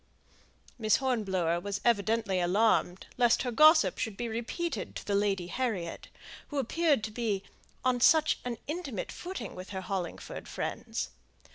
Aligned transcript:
'"Miss 0.79 0.95
Hornblower 0.95 1.59
was 1.59 1.79
evidently 1.85 2.39
alarmed 2.39 3.05
lest 3.17 3.43
her 3.43 3.51
gossip 3.51 3.99
should 3.99 4.17
be 4.17 4.27
repeated 4.27 4.95
to 4.95 5.05
the 5.05 5.13
Lady 5.13 5.45
Harriet, 5.45 6.07
who 6.47 6.57
appeared 6.57 7.03
to 7.03 7.11
be 7.11 7.43
on 7.85 7.99
such 8.01 8.39
an 8.43 8.57
intimate 8.65 9.11
footing 9.11 9.53
with 9.53 9.69
her 9.69 9.81
Hollingford 9.81 10.47
friends. 10.47 11.09